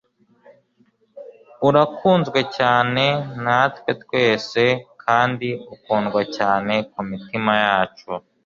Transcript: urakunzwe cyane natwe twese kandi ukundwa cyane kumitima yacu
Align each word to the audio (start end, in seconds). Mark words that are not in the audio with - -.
urakunzwe 1.67 2.39
cyane 2.57 3.03
natwe 3.43 3.91
twese 4.03 4.63
kandi 5.03 5.49
ukundwa 5.75 6.21
cyane 6.37 6.73
kumitima 6.91 7.51
yacu 7.65 8.11